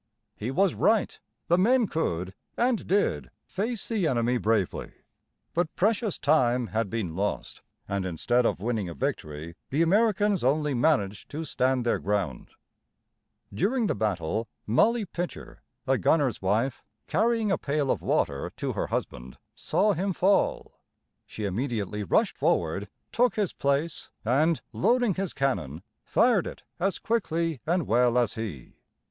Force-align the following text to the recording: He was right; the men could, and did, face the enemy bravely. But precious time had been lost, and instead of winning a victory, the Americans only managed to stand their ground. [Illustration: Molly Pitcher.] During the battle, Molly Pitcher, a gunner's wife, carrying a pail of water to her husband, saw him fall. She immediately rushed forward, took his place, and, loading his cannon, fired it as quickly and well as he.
He 0.35 0.49
was 0.49 0.73
right; 0.73 1.19
the 1.47 1.59
men 1.59 1.85
could, 1.85 2.33
and 2.57 2.87
did, 2.87 3.29
face 3.45 3.87
the 3.87 4.07
enemy 4.07 4.39
bravely. 4.39 4.93
But 5.53 5.75
precious 5.75 6.17
time 6.17 6.65
had 6.73 6.89
been 6.89 7.15
lost, 7.15 7.61
and 7.87 8.03
instead 8.03 8.43
of 8.43 8.61
winning 8.61 8.89
a 8.89 8.95
victory, 8.95 9.53
the 9.69 9.83
Americans 9.83 10.43
only 10.43 10.73
managed 10.73 11.29
to 11.29 11.45
stand 11.45 11.85
their 11.85 11.99
ground. 11.99 12.49
[Illustration: 13.51 13.51
Molly 13.51 13.51
Pitcher.] 13.51 13.59
During 13.61 13.85
the 13.85 13.93
battle, 13.95 14.47
Molly 14.65 15.05
Pitcher, 15.05 15.61
a 15.85 15.97
gunner's 15.99 16.41
wife, 16.41 16.83
carrying 17.05 17.51
a 17.51 17.59
pail 17.59 17.91
of 17.91 18.01
water 18.01 18.51
to 18.57 18.73
her 18.73 18.87
husband, 18.87 19.37
saw 19.53 19.93
him 19.93 20.13
fall. 20.13 20.79
She 21.27 21.45
immediately 21.45 22.03
rushed 22.03 22.39
forward, 22.39 22.89
took 23.11 23.35
his 23.35 23.53
place, 23.53 24.09
and, 24.25 24.61
loading 24.73 25.13
his 25.13 25.31
cannon, 25.31 25.83
fired 26.03 26.47
it 26.47 26.63
as 26.79 26.97
quickly 26.97 27.61
and 27.67 27.85
well 27.85 28.17
as 28.17 28.33
he. 28.33 28.77